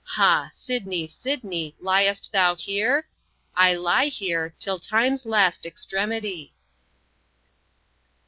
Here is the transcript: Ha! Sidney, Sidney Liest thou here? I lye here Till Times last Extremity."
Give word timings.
Ha! 0.17 0.49
Sidney, 0.51 1.05
Sidney 1.05 1.75
Liest 1.79 2.31
thou 2.31 2.55
here? 2.55 3.07
I 3.55 3.75
lye 3.75 4.07
here 4.07 4.55
Till 4.57 4.79
Times 4.79 5.27
last 5.27 5.63
Extremity." 5.63 6.55